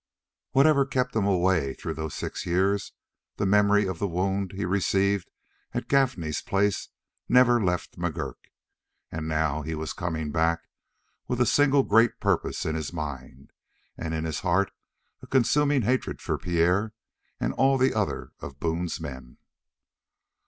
[0.53, 2.93] Whatever kept him away through those six years,
[3.37, 5.29] the memory of the wound he received
[5.75, 6.89] at Gaffney's place
[7.29, 8.49] never left McGurk,
[9.11, 10.63] and now he was coming back
[11.27, 13.53] with a single great purpose in his mind,
[13.95, 14.71] and in his heart
[15.21, 16.93] a consuming hatred for Pierre
[17.39, 19.37] and all the other of Boone's men.